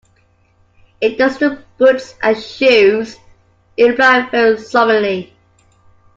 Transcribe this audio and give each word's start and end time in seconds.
‘It 0.99 1.19
does 1.19 1.37
the 1.37 1.63
boots 1.77 2.15
and 2.23 2.35
shoes,’ 2.35 3.17
it 3.77 3.83
replied 3.85 4.31
very 4.31 4.57
solemnly. 4.57 5.31